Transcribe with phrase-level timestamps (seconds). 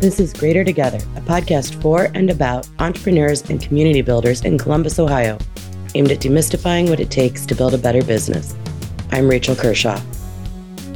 [0.00, 5.00] This is Greater Together, a podcast for and about entrepreneurs and community builders in Columbus,
[5.00, 5.36] Ohio,
[5.96, 8.54] aimed at demystifying what it takes to build a better business.
[9.10, 10.00] I'm Rachel Kershaw.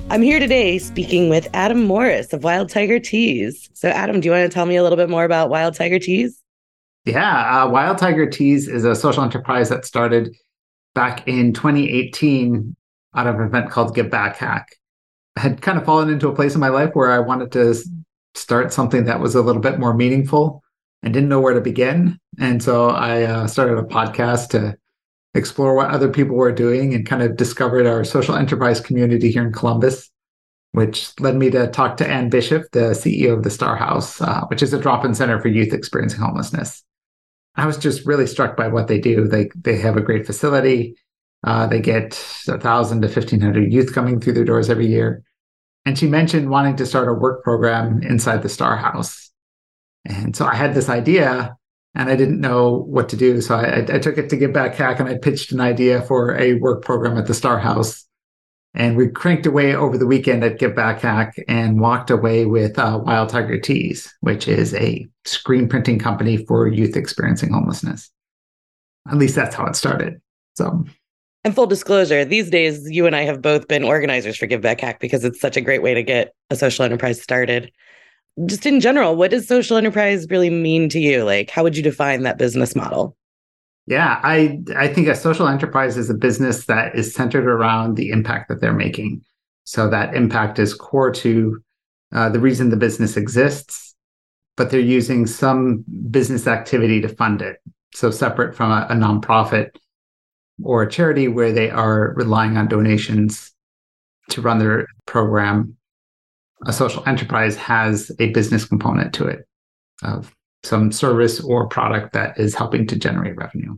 [0.08, 3.69] I'm here today speaking with Adam Morris of Wild Tiger Tees.
[3.72, 5.98] So, Adam, do you want to tell me a little bit more about Wild Tiger
[5.98, 6.40] Tees?
[7.04, 10.32] Yeah, uh, Wild Tiger Tees is a social enterprise that started
[10.94, 12.76] back in 2018
[13.16, 14.76] out of an event called Give Back Hack.
[15.37, 17.74] I had kind of fallen into a place in my life where I wanted to
[18.34, 20.62] start something that was a little bit more meaningful
[21.02, 22.18] and didn't know where to begin.
[22.38, 24.77] And so I uh, started a podcast to
[25.34, 29.46] explore what other people were doing and kind of discovered our social enterprise community here
[29.46, 30.10] in Columbus,
[30.72, 34.42] which led me to talk to Ann Bishop, the CEO of the Star House, uh,
[34.48, 36.83] which is a drop in center for youth experiencing homelessness.
[37.55, 39.27] I was just really struck by what they do.
[39.27, 40.96] They, they have a great facility.
[41.44, 42.12] Uh, they get
[42.48, 45.24] a thousand to fifteen hundred youth coming through their doors every year.
[45.84, 49.30] And she mentioned wanting to start a work program inside the Star House.
[50.05, 51.56] And so I had this idea
[51.94, 53.41] and I didn't know what to do.
[53.41, 56.36] So I, I took it to Give Back Hack and I pitched an idea for
[56.38, 58.06] a work program at the Star House.
[58.75, 62.78] And we cranked away over the weekend at Give Back Hack and walked away with
[62.78, 68.10] uh, Wild Tiger Tees, which is a screen printing company for youth experiencing homelessness.
[69.10, 70.22] At least that's how it started.
[70.55, 70.86] So
[71.44, 74.80] and full disclosure, these days, you and I have both been organizers for Give Back
[74.80, 77.72] Hack because it's such a great way to get a social enterprise started.
[78.46, 81.24] Just in general, what does social enterprise really mean to you?
[81.24, 83.16] Like, how would you define that business model?
[83.86, 88.10] Yeah, I I think a social enterprise is a business that is centered around the
[88.10, 89.22] impact that they're making.
[89.64, 91.60] So that impact is core to
[92.12, 93.94] uh, the reason the business exists,
[94.56, 97.58] but they're using some business activity to fund it.
[97.94, 99.70] So separate from a, a nonprofit
[100.64, 103.52] or a charity where they are relying on donations
[104.30, 105.77] to run their program,
[106.66, 109.46] a social enterprise has a business component to it
[110.02, 113.77] of some service or product that is helping to generate revenue.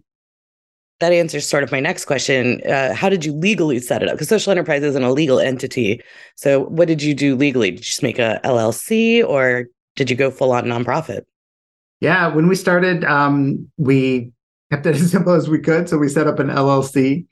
[1.01, 2.61] That answers sort of my next question.
[2.63, 4.15] Uh, how did you legally set it up?
[4.15, 6.01] Because social enterprise isn't a legal entity.
[6.37, 7.71] So, what did you do legally?
[7.71, 9.67] Did you just make a LLC or
[9.97, 11.23] did you go full on nonprofit?
[12.01, 14.33] Yeah, when we started, um, we
[14.75, 15.89] kept it as simple as we could.
[15.89, 17.27] So we set up an LLC,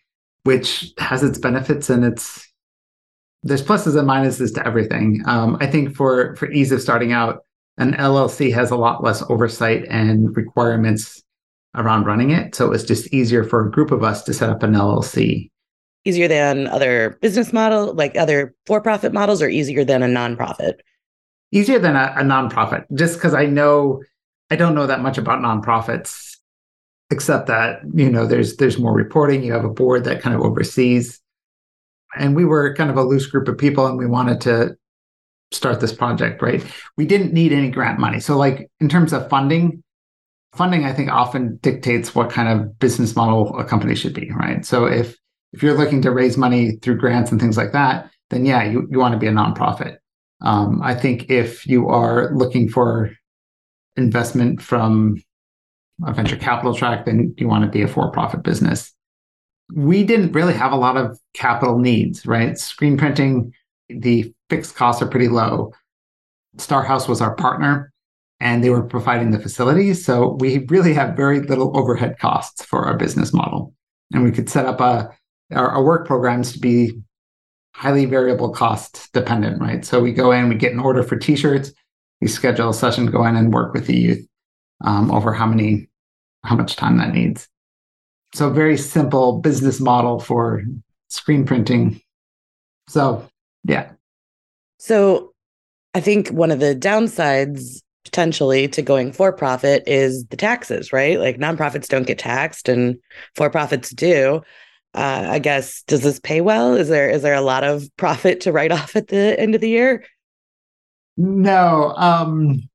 [0.45, 2.49] which has its benefits and its
[3.45, 5.21] there's pluses and minuses to everything.
[5.27, 7.45] Um, I think for for ease of starting out,
[7.77, 11.23] an LLC has a lot less oversight and requirements
[11.75, 12.55] around running it.
[12.55, 15.51] So it was just easier for a group of us to set up an LLC.
[16.05, 20.75] Easier than other business model, like other for-profit models, or easier than a nonprofit?
[21.51, 24.03] Easier than a, a nonprofit, just because I know
[24.51, 26.32] I don't know that much about nonprofits
[27.13, 29.45] except that you know there's there's more reporting.
[29.45, 31.21] You have a board that kind of oversees.
[32.19, 34.77] And we were kind of a loose group of people and we wanted to
[35.51, 36.65] start this project right?
[36.97, 38.21] We didn't need any grant money.
[38.21, 39.83] So like in terms of funding
[40.55, 44.65] funding i think often dictates what kind of business model a company should be right?
[44.65, 45.17] So if
[45.53, 48.89] if you're looking to raise money through grants and things like that then yeah you,
[48.91, 49.97] you want to be a nonprofit.
[50.41, 53.11] Um, i think if you are looking for
[53.97, 55.23] investment from
[56.05, 58.93] a venture capital track, then you want to be a for profit business.
[59.75, 62.59] We didn't really have a lot of capital needs, right?
[62.59, 63.53] Screen printing,
[63.89, 65.73] the fixed costs are pretty low.
[66.57, 67.93] Starhouse was our partner
[68.41, 70.05] and they were providing the facilities.
[70.05, 73.73] So we really have very little overhead costs for our business model.
[74.13, 75.11] And we could set up a,
[75.53, 77.01] our, our work programs to be
[77.75, 79.85] highly variable cost dependent, right?
[79.85, 81.73] So we go in, we get an order for t-shirts,
[82.21, 84.27] we schedule a session, go in and work with the youth
[84.83, 85.89] um, over how many
[86.45, 87.49] how much time that needs.
[88.35, 90.63] So very simple business model for
[91.09, 92.01] screen printing.
[92.89, 93.29] So
[93.65, 93.93] yeah.
[94.79, 95.33] So
[95.95, 101.19] I think one of the downsides potentially to going for profit is the taxes, right?
[101.21, 102.97] Like nonprofits don't get taxed and
[103.37, 104.43] for profits do.
[104.95, 106.75] Uh, I guess does this pay well?
[106.75, 109.61] Is there is there a lot of profit to write off at the end of
[109.61, 110.05] the year?
[111.17, 111.95] No.
[111.97, 112.69] Um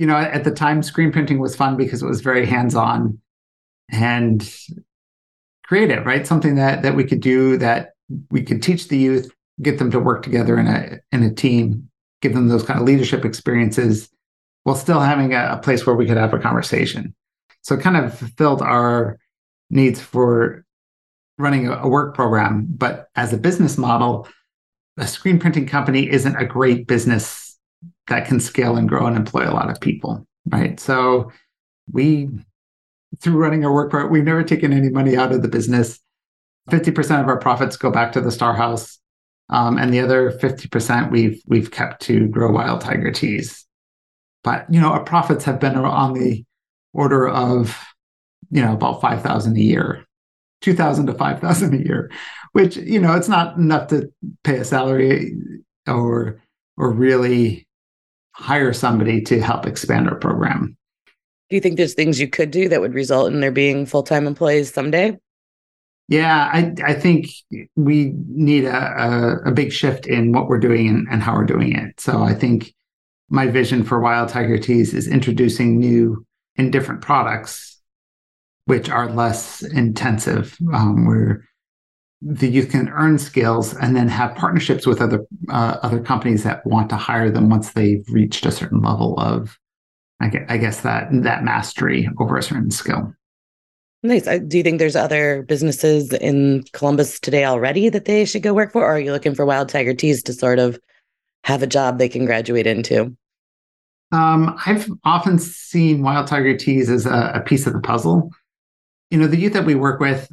[0.00, 3.20] you know, at the time, screen printing was fun because it was very hands-on
[3.90, 4.50] and
[5.62, 6.26] creative, right?
[6.26, 7.90] Something that that we could do that
[8.30, 9.30] we could teach the youth,
[9.60, 11.90] get them to work together in a in a team,
[12.22, 14.08] give them those kind of leadership experiences,
[14.62, 17.14] while still having a, a place where we could have a conversation.
[17.60, 19.18] So it kind of fulfilled our
[19.68, 20.64] needs for
[21.36, 22.68] running a, a work program.
[22.70, 24.26] But as a business model,
[24.96, 27.49] a screen printing company isn't a great business
[28.10, 30.78] that can scale and grow and employ a lot of people, right?
[30.78, 31.30] So
[31.90, 32.28] we,
[33.20, 36.00] through running our work part, we've never taken any money out of the business.
[36.70, 38.98] 50% of our profits go back to the Star House.
[39.48, 43.66] Um, and the other 50% we've we've kept to grow wild tiger tees.
[44.44, 46.44] but you know our profits have been on the
[46.92, 47.76] order of
[48.50, 50.06] you know about 5000 a year
[50.60, 52.10] 2000 to 5000 a year
[52.52, 54.12] which you know it's not enough to
[54.44, 55.34] pay a salary
[55.88, 56.40] or
[56.76, 57.66] or really
[58.40, 60.76] hire somebody to help expand our program.
[61.50, 64.26] Do you think there's things you could do that would result in there being full-time
[64.26, 65.18] employees someday?
[66.08, 67.28] Yeah i i think
[67.76, 69.02] we need a,
[69.46, 72.00] a, a big shift in what we're doing and, and how we're doing it.
[72.00, 72.74] So i think
[73.28, 76.26] my vision for wild tiger tees is introducing new
[76.56, 77.80] and different products
[78.70, 81.44] which are less intensive, um, where
[82.22, 86.64] the youth can earn skills and then have partnerships with other uh, other companies that
[86.66, 89.58] want to hire them once they've reached a certain level of,
[90.20, 93.14] I guess, I guess that that mastery over a certain skill.
[94.02, 94.24] Nice.
[94.24, 98.72] Do you think there's other businesses in Columbus today already that they should go work
[98.72, 100.78] for, or are you looking for Wild Tiger Tees to sort of
[101.44, 103.14] have a job they can graduate into?
[104.12, 108.30] Um, I've often seen Wild Tiger Tees as a, a piece of the puzzle
[109.10, 110.30] you know, the youth that we work with,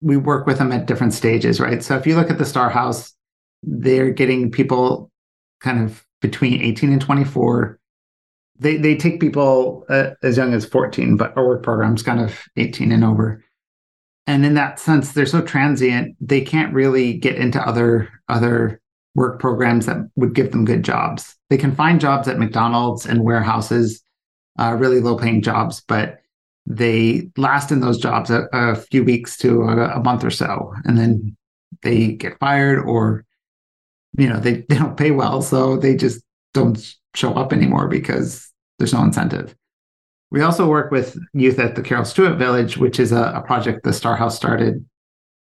[0.00, 1.82] we work with them at different stages, right?
[1.82, 3.14] So if you look at the Star House,
[3.62, 5.10] they're getting people
[5.60, 7.78] kind of between 18 and 24.
[8.58, 12.38] They they take people uh, as young as 14, but our work program's kind of
[12.56, 13.42] 18 and over.
[14.26, 18.80] And in that sense, they're so transient, they can't really get into other other
[19.14, 21.36] work programs that would give them good jobs.
[21.48, 24.02] They can find jobs at McDonald's and warehouses,
[24.58, 26.19] uh, really low paying jobs, but
[26.70, 30.72] they last in those jobs a, a few weeks to a, a, month or so
[30.84, 31.36] and then
[31.82, 33.24] they get fired or
[34.16, 36.22] you know they, they don't pay well so they just
[36.54, 39.54] don't show up anymore because there's no incentive.
[40.30, 43.82] We also work with youth at the carol stewart village which is a, a project
[43.82, 44.84] the star house started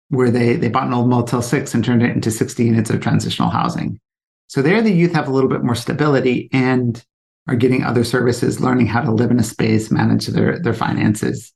[0.08, 3.00] where they they bought an old motel 6 and turned it into 60 units of
[3.00, 4.00] transitional housing.
[4.46, 7.04] So there the youth have a little bit more stability and
[7.48, 11.52] are getting other services, learning how to live in a space, manage their, their finances.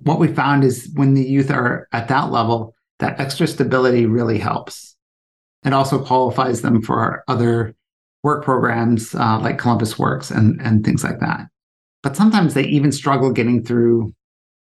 [0.00, 4.38] What we found is when the youth are at that level, that extra stability really
[4.38, 4.96] helps.
[5.64, 7.74] It also qualifies them for other
[8.22, 11.46] work programs uh, like Columbus Works and, and things like that.
[12.02, 14.14] But sometimes they even struggle getting through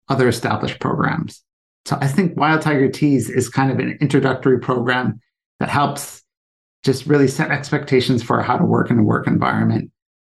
[0.07, 1.43] other established programs.
[1.85, 5.19] So I think Wild Tiger Tees is kind of an introductory program
[5.59, 6.23] that helps
[6.83, 9.91] just really set expectations for how to work in a work environment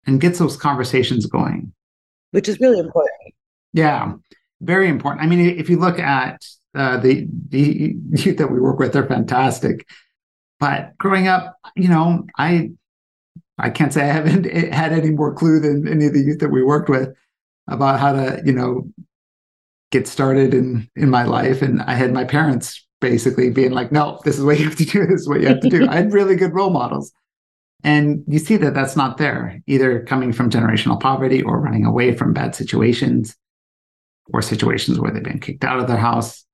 [0.06, 1.74] and gets those conversations going.
[2.31, 3.33] Which is really important.
[3.74, 4.13] Yeah,
[4.62, 5.24] very important.
[5.24, 6.42] I mean, if you look at
[6.75, 9.88] uh, the the youth that we work with, they're fantastic.
[10.59, 12.71] But growing up, you know, I
[13.57, 16.50] I can't say I haven't had any more clue than any of the youth that
[16.50, 17.09] we worked with
[17.68, 18.88] about how to, you know,
[19.92, 21.62] get started in in my life.
[21.62, 24.86] And I had my parents basically being like, "No, this is what you have to
[24.86, 25.06] do.
[25.06, 27.12] This is what you have to do." I had really good role models.
[27.83, 32.16] And you see that that's not there, either coming from generational poverty or running away
[32.16, 33.36] from bad situations
[34.33, 36.45] or situations where they've been kicked out of their house.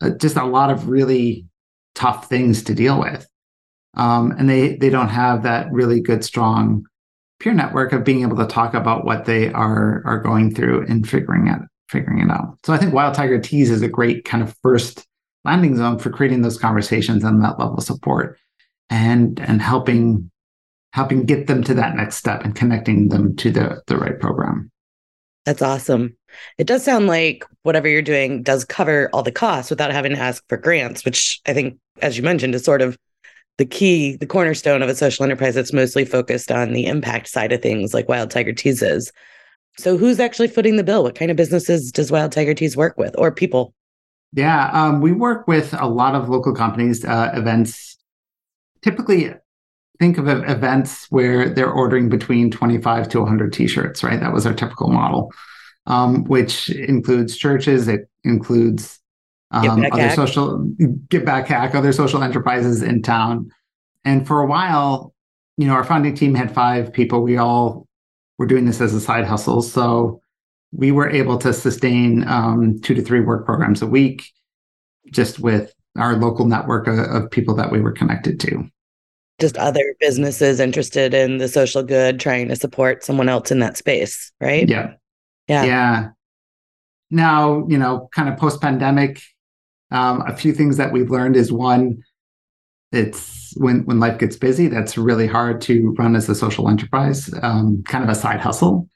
[0.00, 1.46] Uh, just a lot of really
[1.94, 3.26] tough things to deal with.
[3.96, 6.84] Um, and they they don't have that really good, strong
[7.40, 11.08] peer network of being able to talk about what they are are going through and
[11.08, 12.58] figuring it figuring it out.
[12.64, 15.06] So I think Wild Tiger Tees is a great kind of first
[15.44, 18.38] landing zone for creating those conversations and that level of support
[18.90, 20.30] and and helping
[20.96, 24.70] helping get them to that next step and connecting them to the, the right program.
[25.44, 26.16] That's awesome.
[26.56, 30.18] It does sound like whatever you're doing does cover all the costs without having to
[30.18, 32.96] ask for grants, which I think, as you mentioned, is sort of
[33.58, 37.52] the key, the cornerstone of a social enterprise that's mostly focused on the impact side
[37.52, 39.12] of things, like Wild Tiger Tees is.
[39.76, 41.02] So, who's actually footing the bill?
[41.02, 43.74] What kind of businesses does Wild Tiger Tees work with, or people?
[44.32, 47.98] Yeah, um, we work with a lot of local companies, uh, events.
[48.80, 49.34] Typically,
[49.98, 54.20] think of events where they're ordering between 25 to 100 t-shirts right?
[54.20, 55.32] That was our typical model
[55.86, 59.00] um, which includes churches it includes
[59.52, 60.16] um, other hack.
[60.16, 60.58] social
[61.08, 63.50] get back hack other social enterprises in town.
[64.04, 65.14] And for a while
[65.56, 67.22] you know our founding team had five people.
[67.22, 67.86] We all
[68.38, 69.62] were doing this as a side hustle.
[69.62, 70.20] So
[70.72, 74.30] we were able to sustain um, two to three work programs a week
[75.10, 78.68] just with our local network of, of people that we were connected to
[79.40, 83.76] just other businesses interested in the social good trying to support someone else in that
[83.76, 84.68] space right?
[84.68, 84.94] Yeah.
[85.48, 85.64] Yeah.
[85.64, 86.08] Yeah.
[87.10, 89.22] Now you know kind of post pandemic
[89.90, 92.02] um, a few things that we've learned is one
[92.92, 97.32] it's when when life gets busy that's really hard to run as a social enterprise
[97.42, 98.88] um, kind of a side hustle.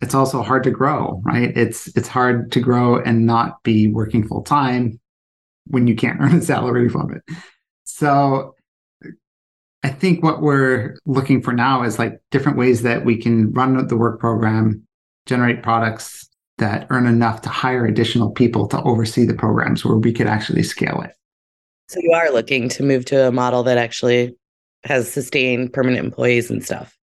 [0.00, 1.56] It's also hard to grow right?
[1.56, 5.00] It's it's hard to grow and not be working full time
[5.66, 7.22] when you can't earn a salary from it.
[7.84, 8.54] So
[9.82, 13.86] I think what we're looking for now is like different ways that we can run
[13.86, 14.86] the work program,
[15.26, 20.12] generate products that earn enough to hire additional people to oversee the programs where we
[20.12, 21.12] could actually scale it.
[21.88, 24.36] So you are looking to move to a model that actually
[24.84, 26.96] has sustained permanent employees and stuff.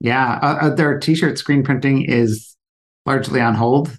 [0.00, 2.54] Yeah, uh, uh their t-shirt screen printing is
[3.06, 3.96] largely on hold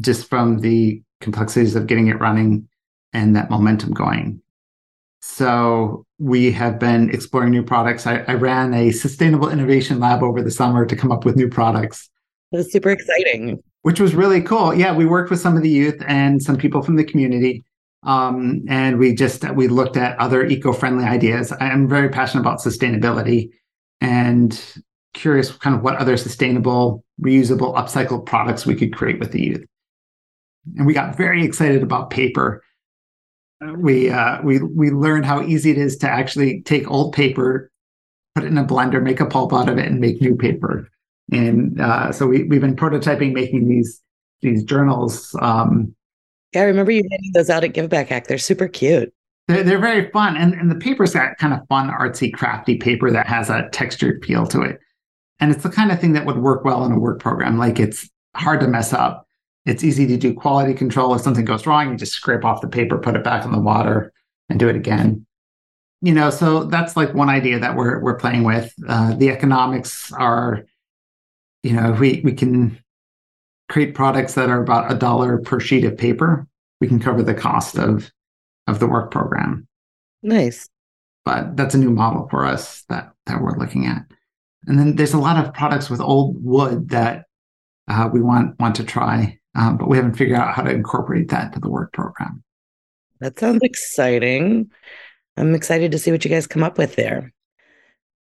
[0.00, 2.68] just from the complexities of getting it running
[3.12, 4.42] and that momentum going.
[5.20, 8.06] So we have been exploring new products.
[8.06, 11.48] I, I, ran a sustainable innovation lab over the summer to come up with new
[11.48, 12.08] products.
[12.52, 13.62] It was super exciting.
[13.82, 14.74] Which was really cool.
[14.74, 17.64] Yeah, we worked with some of the youth and some people from the community.
[18.04, 21.52] Um, and we just we looked at other eco-friendly ideas.
[21.60, 23.50] I'm very passionate about sustainability
[24.00, 24.82] and
[25.14, 29.64] curious kind of what other sustainable, reusable, upcycled products we could create with the youth.
[30.76, 32.62] And we got very excited about paper
[33.60, 37.70] we uh, we we learned how easy it is to actually take old paper,
[38.34, 40.88] put it in a blender, make a pulp out of it, and make new paper.
[41.32, 44.00] And uh, so we we've been prototyping making these
[44.40, 45.34] these journals.
[45.40, 45.94] Um,
[46.54, 48.26] yeah, I remember you handing those out at Give Back Hack.
[48.26, 49.12] They're super cute.
[49.48, 53.10] They're, they're very fun, and and the paper's got kind of fun, artsy, crafty paper
[53.10, 54.78] that has a textured feel to it.
[55.40, 57.58] And it's the kind of thing that would work well in a work program.
[57.58, 59.27] Like it's hard to mess up
[59.68, 61.14] it's easy to do quality control.
[61.14, 63.60] If something goes wrong, you just scrape off the paper, put it back in the
[63.60, 64.12] water,
[64.48, 65.26] and do it again.
[66.00, 68.72] You know, so that's like one idea that we're we're playing with.
[68.88, 70.64] Uh, the economics are,
[71.62, 72.82] you know, we we can
[73.68, 76.46] create products that are about a dollar per sheet of paper.
[76.80, 78.10] We can cover the cost of
[78.68, 79.66] of the work program.
[80.22, 80.68] Nice.
[81.26, 84.04] But that's a new model for us that that we're looking at.
[84.66, 87.26] And then there's a lot of products with old wood that
[87.88, 91.28] uh, we want want to try um, but we haven't figured out how to incorporate
[91.30, 92.44] that to the work program.
[93.18, 94.70] That sounds exciting.
[95.36, 97.32] I'm excited to see what you guys come up with there.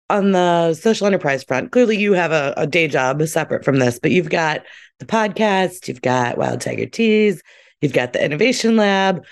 [0.10, 4.00] On the social enterprise front, clearly you have a, a day job separate from this,
[4.00, 4.64] but you've got
[5.00, 7.42] the podcast, you've got Wild Tiger Tees,
[7.82, 9.26] you've got the innovation lab.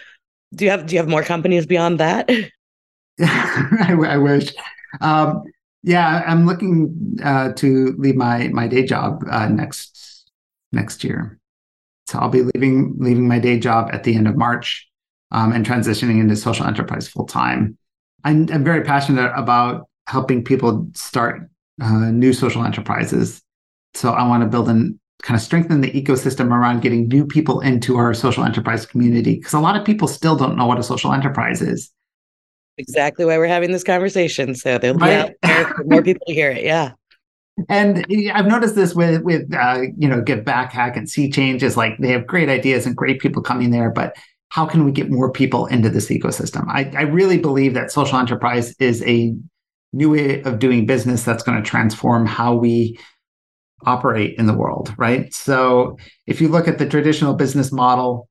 [0.54, 2.30] Do you have do you have more companies beyond that?
[3.22, 4.52] I, I, wish.
[5.00, 5.44] Um,
[5.84, 10.30] yeah, I'm looking uh, to leave my my day job uh, next
[10.72, 11.40] next year.
[12.08, 14.88] So I'll be leaving leaving my day job at the end of March
[15.32, 17.78] um, and transitioning into social enterprise full time.
[18.24, 21.50] I'm, I'm, very passionate about helping people start
[21.82, 23.42] uh, new social enterprises.
[23.96, 27.60] So I want to build and kind of strengthen the ecosystem around getting new people
[27.62, 30.84] into our social enterprise community because a lot of people still don't know what a
[30.84, 31.92] social enterprise is.
[32.78, 34.56] Exactly why we're having this conversation.
[34.56, 35.20] So there'll be right?
[35.20, 36.64] out there for more people to hear it.
[36.64, 36.94] Yeah
[37.70, 41.78] and I've noticed this with with uh, you know Give Back Hack and SeeChange is
[41.78, 44.16] like they have great ideas and great people coming there, but
[44.50, 46.66] how can we get more people into this ecosystem?
[46.68, 49.36] I, I really believe that social enterprise is a
[49.94, 53.00] new way of doing business that's going to transform how we
[53.86, 55.34] operate in the world, right?
[55.34, 58.30] So if you look at the traditional business model,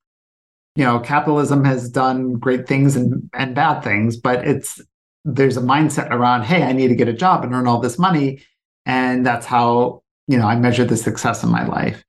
[0.77, 4.81] you know, capitalism has done great things and, and bad things, but it's
[5.25, 7.99] there's a mindset around, hey, I need to get a job and earn all this
[7.99, 8.43] money
[8.87, 12.05] and that's how, you know, I measure the success in my life.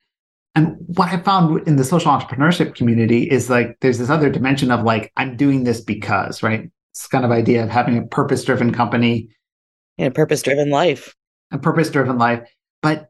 [0.56, 4.72] And what I found in the social entrepreneurship community is like there's this other dimension
[4.72, 6.70] of like, I'm doing this because, right?
[6.92, 9.30] It's kind of idea of having a purpose driven company.
[9.98, 11.16] And a purpose driven life.
[11.52, 12.48] A purpose driven life.
[12.84, 13.10] But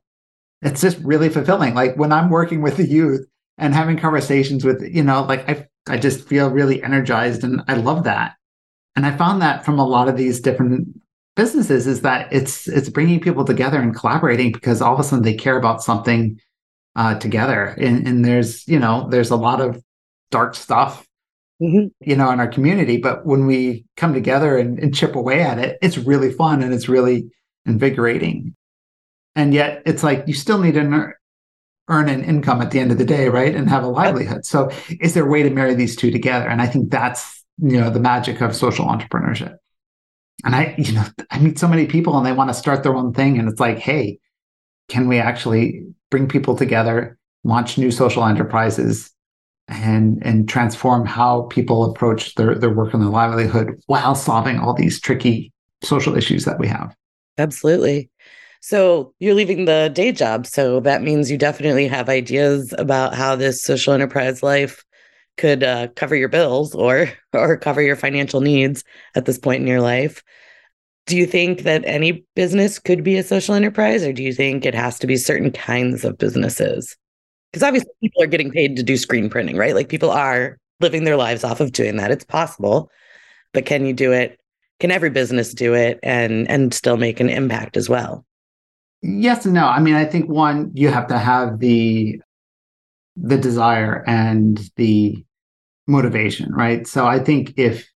[0.62, 1.75] it's just really fulfilling.
[1.75, 3.25] Like when I'm working with the youth
[3.58, 7.75] and having conversations with, you know, like I I just feel really energized and I
[7.75, 8.36] love that.
[8.96, 10.88] And I found that from a lot of these different
[11.36, 15.24] businesses is that it's it's bringing people together and collaborating because all of a sudden
[15.24, 16.40] they care about something
[16.96, 17.75] uh, together.
[17.80, 19.82] And, and there's you know there's a lot of
[20.32, 21.06] dark stuff
[21.62, 21.88] mm-hmm.
[22.00, 25.60] you know in our community but when we come together and, and chip away at
[25.60, 27.30] it it's really fun and it's really
[27.66, 28.56] invigorating.
[29.36, 31.12] And yet it's like you still need to
[31.90, 33.56] earn an income at the end of the day right?
[33.56, 34.46] And have a livelihood.
[34.46, 36.48] So is there a way to marry these two together?
[36.48, 39.58] And i think that's you know the magic of social entrepreneurship
[40.44, 42.96] and I, you know, I meet so many people and they want to start their
[42.96, 43.38] own thing.
[43.38, 44.20] And it's like, hey,
[44.90, 49.10] can we actually bring people together, launch new social enterprises,
[49.70, 54.74] and and transform how people approach their, their work and their livelihood while solving all
[54.74, 56.94] these tricky social issues that we have?
[57.38, 58.10] Absolutely.
[58.62, 60.46] So you're leaving the day job.
[60.46, 64.84] So that means you definitely have ideas about how this social enterprise life
[65.38, 68.84] could uh, cover your bills or or cover your financial needs
[69.16, 70.24] at this point in your life.
[71.06, 74.66] Do you think that any business could be a social enterprise, or do you think
[74.66, 76.96] it has to be certain kinds of businesses?
[77.52, 79.75] Because obviously, people are getting paid to do screen printing, right?
[79.75, 82.12] Like people are living their lives off of doing that.
[82.12, 82.90] It's possible,
[83.54, 84.40] but can you do it?
[84.84, 88.25] can every business do it and and still make an impact as well?
[89.02, 89.66] Yes and no.
[89.66, 92.20] I mean, I think one, you have to have the
[93.15, 95.24] the desire and the
[95.88, 96.88] motivation, right?
[96.88, 97.89] So I think if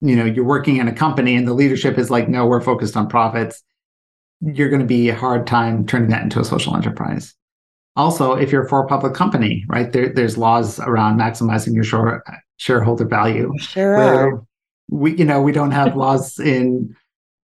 [0.00, 2.96] you know you're working in a company and the leadership is like, no, we're focused
[2.96, 3.62] on profits,
[4.40, 7.34] you're going to be a hard time turning that into a social enterprise.
[7.96, 12.22] Also, if you're for a public company, right, there, there's laws around maximizing your shore,
[12.56, 13.52] shareholder value.
[13.58, 14.46] Sure.
[14.88, 16.94] We, you know, we don't have laws in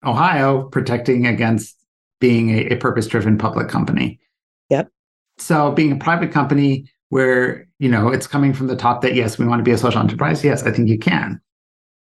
[0.04, 1.78] Ohio protecting against
[2.20, 4.20] being a, a purpose-driven public company.
[4.72, 4.90] Yep.
[5.40, 9.38] So being a private company where you know it's coming from the top that yes,
[9.38, 10.44] we want to be a social enterprise.
[10.44, 11.42] Yes, I think you can.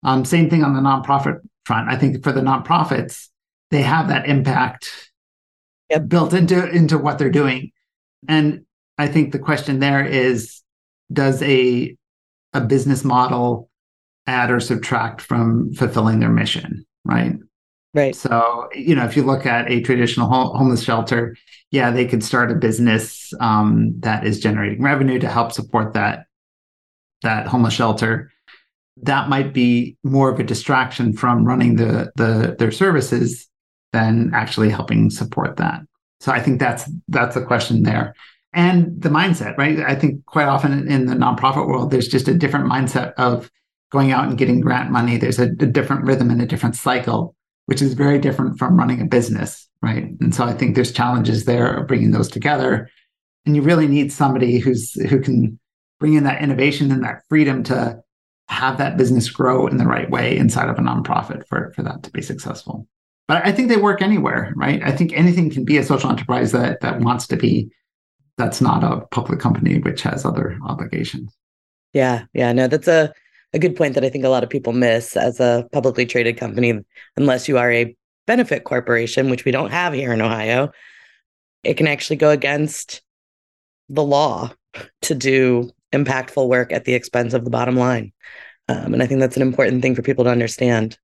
[0.02, 1.88] Um, same thing on the nonprofit front.
[1.88, 3.28] I think for the nonprofits,
[3.70, 5.10] they have that impact
[5.90, 6.08] yep.
[6.08, 7.72] built into into what they're doing.
[8.28, 8.64] And
[8.98, 10.62] I think the question there is,
[11.12, 11.96] does a
[12.52, 13.70] a business model
[14.26, 16.84] add or subtract from fulfilling their mission?
[17.04, 17.34] Right.
[17.92, 18.14] Right.
[18.14, 21.36] So, you know, if you look at a traditional homeless shelter,
[21.70, 26.26] yeah, they could start a business um, that is generating revenue to help support that
[27.22, 28.30] that homeless shelter.
[29.02, 33.48] That might be more of a distraction from running the the their services
[33.92, 35.80] than actually helping support that.
[36.20, 38.14] So I think that's that's a question there.
[38.52, 39.78] And the mindset, right?
[39.80, 43.50] I think quite often in the nonprofit world, there's just a different mindset of
[43.90, 45.16] going out and getting grant money.
[45.16, 47.34] There's a, a different rhythm and a different cycle
[47.70, 50.10] which is very different from running a business, right?
[50.20, 52.90] And so I think there's challenges there of bringing those together.
[53.46, 55.56] And you really need somebody who's who can
[56.00, 58.02] bring in that innovation and that freedom to
[58.48, 62.02] have that business grow in the right way inside of a nonprofit for, for that
[62.02, 62.88] to be successful.
[63.28, 64.82] But I think they work anywhere, right?
[64.82, 67.70] I think anything can be a social enterprise that that wants to be
[68.36, 71.32] that's not a public company which has other obligations.
[71.92, 73.14] Yeah, yeah, no, that's a
[73.52, 76.36] a good point that I think a lot of people miss as a publicly traded
[76.36, 76.78] company,
[77.16, 80.70] unless you are a benefit corporation, which we don't have here in Ohio,
[81.64, 83.02] it can actually go against
[83.88, 84.52] the law
[85.02, 88.12] to do impactful work at the expense of the bottom line.
[88.68, 90.96] Um, and I think that's an important thing for people to understand.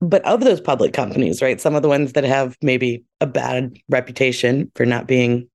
[0.00, 3.76] But of those public companies, right, some of the ones that have maybe a bad
[3.88, 5.48] reputation for not being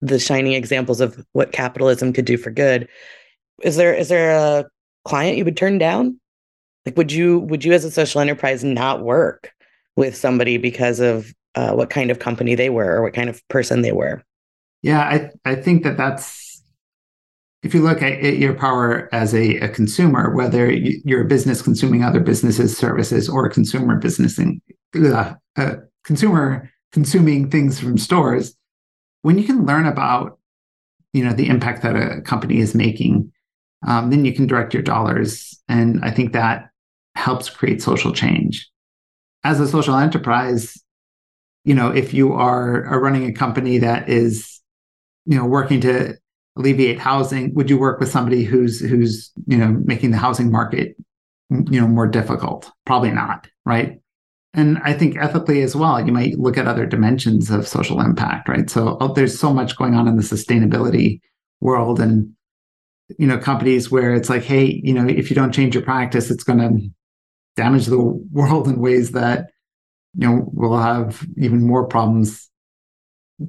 [0.00, 2.88] the shining examples of what capitalism could do for good,
[3.62, 4.64] is there is there a
[5.04, 6.18] client you would turn down?
[6.86, 9.52] Like, would you would you as a social enterprise not work
[9.96, 13.46] with somebody because of uh, what kind of company they were or what kind of
[13.48, 14.22] person they were?
[14.82, 16.62] Yeah, I I think that that's
[17.62, 22.02] if you look at your power as a, a consumer, whether you're a business consuming
[22.02, 24.60] other businesses' services or a consumer businessing,
[24.96, 28.56] uh, a consumer consuming things from stores,
[29.22, 30.38] when you can learn about
[31.12, 33.30] you know the impact that a company is making
[33.86, 35.60] um, then you can direct your dollars.
[35.68, 36.70] And I think that
[37.14, 38.68] helps create social change.
[39.44, 40.80] As a social enterprise,
[41.64, 44.60] you know, if you are, are running a company that is,
[45.26, 46.14] you know, working to
[46.56, 50.96] alleviate housing, would you work with somebody who's who's, you know, making the housing market,
[51.50, 52.70] you know, more difficult?
[52.84, 54.00] Probably not, right?
[54.54, 58.48] And I think ethically as well, you might look at other dimensions of social impact,
[58.48, 58.68] right?
[58.68, 61.20] So oh, there's so much going on in the sustainability
[61.60, 62.34] world and
[63.18, 66.30] you know companies where it's like hey you know if you don't change your practice
[66.30, 66.90] it's going to
[67.56, 69.50] damage the world in ways that
[70.16, 72.50] you know will have even more problems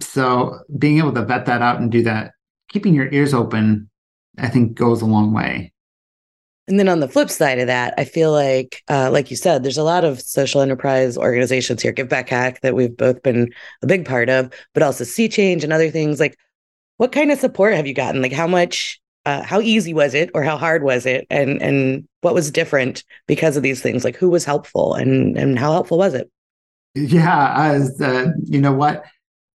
[0.01, 2.31] so being able to vet that out and do that
[2.69, 3.89] keeping your ears open
[4.39, 5.73] i think goes a long way
[6.67, 9.63] and then on the flip side of that, I feel like, uh, like you said,
[9.63, 13.51] there's a lot of social enterprise organizations here, Give Back Hack, that we've both been
[13.81, 16.21] a big part of, but also SeeChange and other things.
[16.21, 16.37] Like,
[16.97, 18.21] what kind of support have you gotten?
[18.21, 21.25] Like, how much uh, how easy was it or how hard was it?
[21.29, 24.03] And and what was different because of these things?
[24.03, 26.29] Like who was helpful and and how helpful was it?
[26.95, 29.03] Yeah as uh, you know what?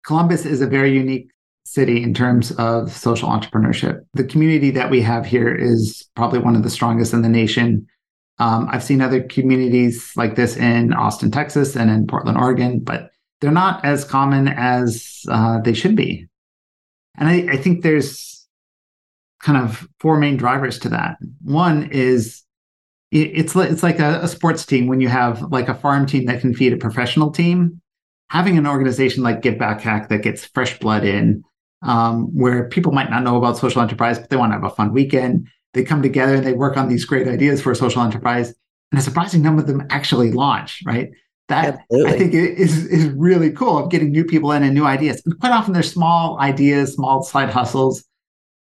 [0.05, 1.29] Columbus is a very unique
[1.65, 4.01] city in terms of social entrepreneurship.
[4.15, 7.87] The community that we have here is probably one of the strongest in the nation.
[8.41, 13.11] Um, i've seen other communities like this in austin texas and in portland oregon but
[13.41, 16.27] they're not as common as uh, they should be.
[17.17, 18.38] And I, I think there's
[19.41, 21.19] kind of four main drivers to that.
[21.43, 22.43] One is
[23.11, 26.41] it's it's like a, a, sports team when you have like a farm team that
[26.41, 27.81] can feed a professional team.
[28.29, 31.43] Having an organization like Give Back Hack that gets fresh blood in,
[31.81, 34.75] um, where people might not know about social enterprise, but they want to have a
[34.75, 35.49] fun weekend.
[35.73, 38.53] They come together and they work on these great ideas for a social enterprise,
[38.93, 40.83] and a surprising number of them actually launch.
[40.85, 41.11] Right,
[41.49, 42.13] that Absolutely.
[42.13, 45.23] I think is is really cool of getting new people in and new ideas.
[45.25, 48.05] And quite often they're small ideas, small side hustles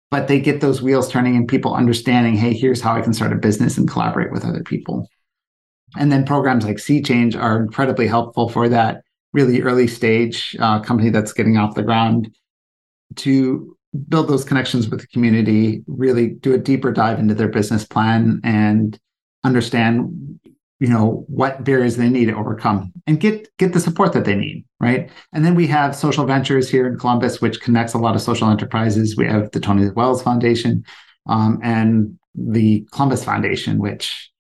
[0.10, 3.34] but they get those wheels turning and people understanding, hey, here's how I can start
[3.34, 5.08] a business and collaborate with other people.
[5.98, 11.10] And then programs like SeeChange are incredibly helpful for that really early stage uh, company
[11.10, 12.34] that's getting off the ground
[13.16, 13.76] to
[14.10, 18.40] build those connections with the community, really do a deeper dive into their business plan
[18.44, 19.00] and
[19.44, 20.40] understand
[20.80, 24.36] you know what barriers they need to overcome and get get the support that they
[24.36, 28.16] need right and then we have social ventures here in columbus which connects a lot
[28.16, 30.84] of social enterprises we have the tony wells foundation
[31.28, 34.32] um, and the columbus foundation which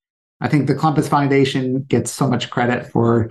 [0.41, 3.29] i think the columbus foundation gets so much credit for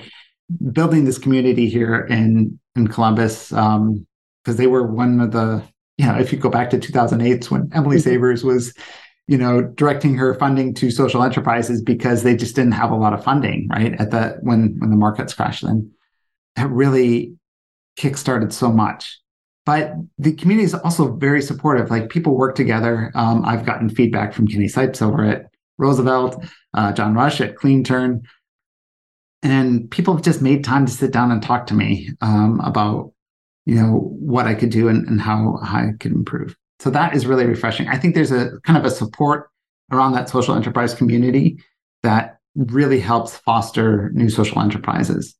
[0.72, 4.06] building this community here in in columbus because um,
[4.44, 5.62] they were one of the
[5.96, 8.02] you know if you go back to 2008 when emily mm-hmm.
[8.02, 8.74] savors was
[9.28, 13.12] you know, directing her funding to social enterprises because they just didn't have a lot
[13.12, 13.94] of funding, right?
[14.00, 15.90] At the when when the markets crashed, then
[16.54, 17.34] that really
[17.98, 19.20] kickstarted so much.
[19.64, 21.90] But the community is also very supportive.
[21.90, 23.10] Like people work together.
[23.16, 27.82] Um, I've gotten feedback from Kenny Sipes over at Roosevelt, uh, John Rush at Clean
[27.82, 28.22] Turn,
[29.42, 33.12] and people have just made time to sit down and talk to me um, about,
[33.64, 36.56] you know, what I could do and, and how, how I could improve.
[36.80, 37.88] So that is really refreshing.
[37.88, 39.50] I think there's a kind of a support
[39.92, 41.58] around that social enterprise community
[42.02, 45.34] that really helps foster new social enterprises.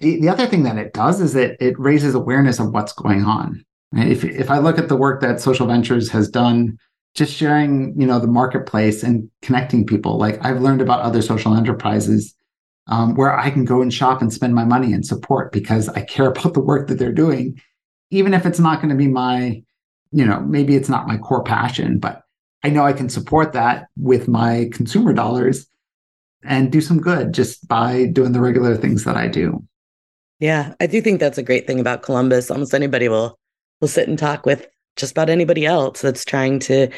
[0.00, 3.24] The, the other thing that it does is that it raises awareness of what's going
[3.24, 3.64] on.
[3.92, 6.78] If, if I look at the work that Social Ventures has done,
[7.14, 11.54] just sharing, you know, the marketplace and connecting people, like I've learned about other social
[11.54, 12.34] enterprises
[12.88, 16.02] um, where I can go and shop and spend my money and support because I
[16.02, 17.60] care about the work that they're doing,
[18.10, 19.62] even if it's not going to be my
[20.12, 22.22] you know, maybe it's not my core passion, but
[22.62, 25.66] I know I can support that with my consumer dollars
[26.42, 29.64] and do some good just by doing the regular things that I do.
[30.40, 32.50] Yeah, I do think that's a great thing about Columbus.
[32.50, 33.38] Almost anybody will
[33.80, 34.66] will sit and talk with
[34.96, 36.88] just about anybody else that's trying to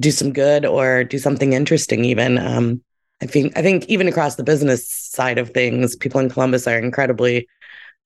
[0.00, 2.38] do some good or do something interesting even.
[2.38, 2.82] Um,
[3.22, 6.78] I think I think even across the business side of things, people in Columbus are
[6.78, 7.48] incredibly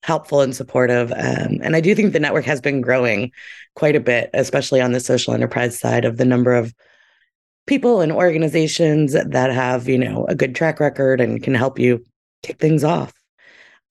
[0.02, 1.12] helpful and supportive.
[1.12, 3.32] Um, and I do think the network has been growing
[3.74, 6.74] quite a bit, especially on the social enterprise side of the number of
[7.66, 12.04] people and organizations that have, you know, a good track record and can help you
[12.42, 13.12] kick things off.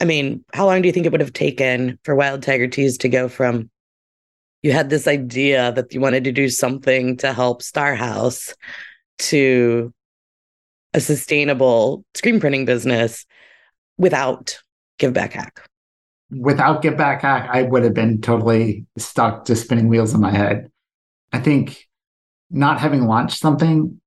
[0.02, 2.98] I mean, how long do you think it would have taken for Wild Tiger Tees
[3.00, 3.70] to go from
[4.62, 8.54] you had this idea that you wanted to do something to help Star House
[9.20, 9.94] to
[10.94, 13.26] a sustainable screen printing business
[13.98, 14.62] without
[14.98, 15.69] Give Back Hack?
[16.32, 20.32] Without Give Back Hack, I would have been totally stuck just spinning wheels in my
[20.32, 20.72] head.
[21.32, 21.88] I think
[22.50, 24.00] not having launched something,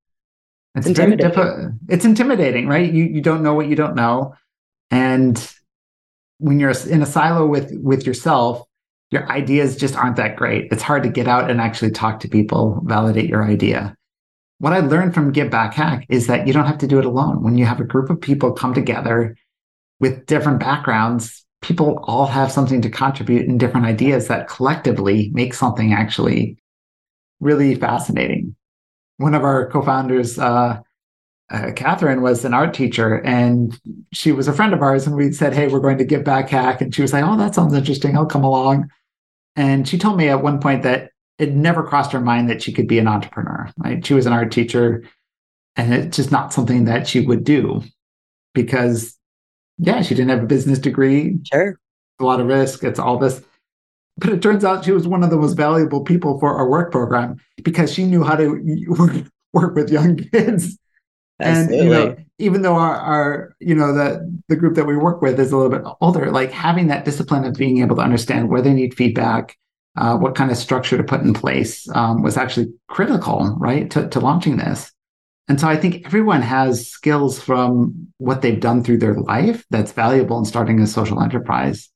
[0.74, 1.72] it's, it's very difficult.
[1.88, 2.90] It's intimidating, right?
[2.90, 4.34] You you don't know what you don't know,
[4.90, 5.52] and
[6.38, 8.66] when you're in a silo with with yourself,
[9.10, 10.72] your ideas just aren't that great.
[10.72, 13.94] It's hard to get out and actually talk to people, validate your idea.
[14.58, 17.04] What I learned from Give Back Hack is that you don't have to do it
[17.04, 17.42] alone.
[17.42, 19.36] When you have a group of people come together
[20.00, 25.54] with different backgrounds, people all have something to contribute and different ideas that collectively make
[25.54, 26.58] something actually
[27.40, 28.54] really fascinating.
[29.16, 30.80] One of our co-founders, uh,
[31.50, 33.78] uh, Catherine, was an art teacher, and
[34.12, 35.06] she was a friend of ours.
[35.06, 37.36] And we said, "Hey, we're going to give back hack," and she was like, "Oh,
[37.36, 38.16] that sounds interesting.
[38.16, 38.90] I'll come along."
[39.54, 42.72] And she told me at one point that it never crossed her mind that she
[42.72, 43.70] could be an entrepreneur.
[43.76, 44.04] Right?
[44.04, 45.04] She was an art teacher,
[45.76, 47.82] and it's just not something that she would do
[48.54, 49.16] because
[49.82, 51.38] yeah, she didn't have a business degree.
[51.52, 51.78] Sure.
[52.20, 52.84] A lot of risk.
[52.84, 53.42] It's all this.
[54.16, 56.92] But it turns out she was one of the most valuable people for our work
[56.92, 60.78] program because she knew how to work, work with young kids.
[61.40, 61.78] Absolutely.
[61.78, 65.22] And you know, even though our, our you know the the group that we work
[65.22, 68.50] with is a little bit older, like having that discipline of being able to understand
[68.50, 69.56] where they need feedback,
[69.96, 74.08] uh, what kind of structure to put in place um, was actually critical, right, to,
[74.08, 74.91] to launching this.
[75.48, 79.92] And so I think everyone has skills from what they've done through their life that's
[79.92, 81.90] valuable in starting a social enterprise,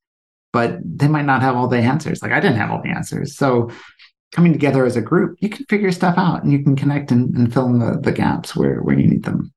[0.52, 2.22] but they might not have all the answers.
[2.22, 3.36] Like I didn't have all the answers.
[3.36, 3.70] So
[4.32, 7.34] coming together as a group, you can figure stuff out and you can connect and,
[7.36, 9.52] and fill in the, the gaps where, where you need them.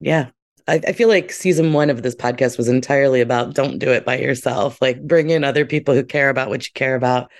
[0.00, 0.30] Yeah.
[0.66, 4.04] I, I feel like season one of this podcast was entirely about don't do it
[4.04, 4.78] by yourself.
[4.80, 7.30] Like bring in other people who care about what you care about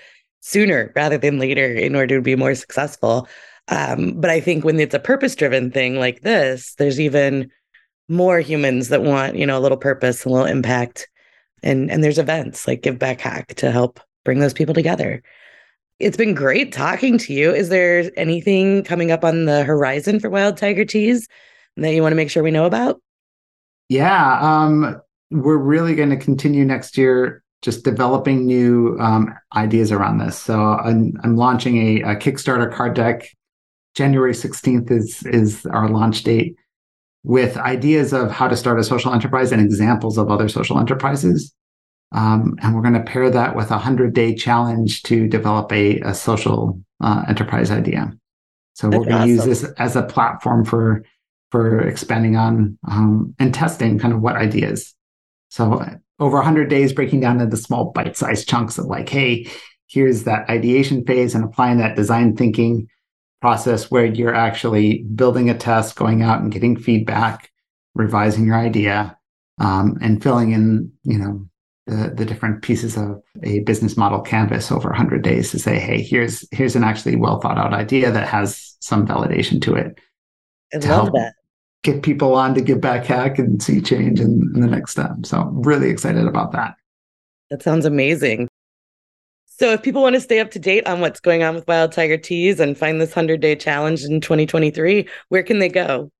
[0.41, 3.27] sooner rather than later in order to be more successful.
[3.67, 7.51] Um, but I think when it's a purpose driven thing like this, there's even
[8.07, 11.09] more humans that want, you know, a little purpose, a little impact.
[11.63, 15.23] And and there's events like Give Back Hack to help bring those people together.
[15.99, 17.51] It's been great talking to you.
[17.51, 21.27] Is there anything coming up on the horizon for Wild Tiger Tees
[21.77, 23.01] that you want to make sure we know about?
[23.87, 25.01] Yeah, um,
[25.31, 30.37] we're really going to continue next year just developing new um, ideas around this.
[30.37, 33.27] So I'm, I'm launching a, a, Kickstarter card deck
[33.95, 36.55] January 16th is is our launch date.
[37.23, 41.51] with ideas of how to start a social enterprise and examples of other social enterprises.
[42.11, 45.99] Um, and we're going to pair that with a 100 day challenge to develop a,
[46.01, 48.13] a social uh, enterprise idea.
[48.73, 49.49] So That's we're going to awesome.
[49.49, 51.03] use this as a platform for
[51.49, 54.93] for expanding on um, and testing kind of what ideas.
[55.49, 55.83] So
[56.19, 59.47] over 100 days, breaking down into small bite-sized chunks of like, hey,
[59.87, 62.87] here's that ideation phase and applying that design thinking
[63.45, 67.51] process where you're actually building a test, going out and getting feedback,
[67.93, 69.15] revising your idea,
[69.59, 71.47] um, and filling in, you know,
[71.85, 76.01] the, the different pieces of a business model canvas over 100 days to say, hey,
[76.01, 79.99] here's here's an actually well thought out idea that has some validation to it.
[80.73, 81.35] I love that.
[81.83, 85.23] Get people on to give back hack and see change in, in the next step.
[85.23, 86.73] So I'm really excited about that.
[87.51, 88.47] That sounds amazing.
[89.57, 91.93] So if people want to stay up to date on what's going on with Wild
[91.93, 96.11] Tiger Tees and find this 100 day challenge in 2023, where can they go?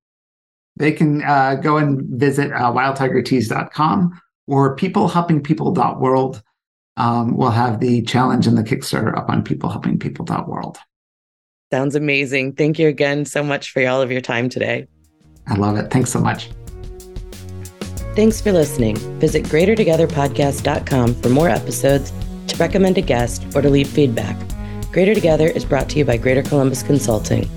[0.77, 6.43] They can uh, go and visit uh, wildtigertees.com or peoplehelpingpeople.world.
[6.97, 10.77] Um, we'll have the challenge and the Kickstarter up on peoplehelpingpeople.world.
[11.73, 12.53] Sounds amazing.
[12.53, 14.87] Thank you again so much for all of your time today.
[15.47, 15.91] I love it.
[15.91, 16.51] Thanks so much.
[18.15, 18.95] Thanks for listening.
[19.19, 22.13] Visit greatertogetherpodcast.com for more episodes
[22.47, 24.37] to recommend a guest, or to leave feedback.
[24.91, 27.49] Greater Together is brought to you by Greater Columbus Consulting.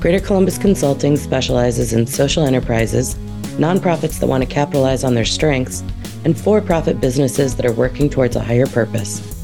[0.00, 3.14] Greater Columbus Consulting specializes in social enterprises,
[3.58, 5.82] nonprofits that want to capitalize on their strengths,
[6.24, 9.41] and for profit businesses that are working towards a higher purpose.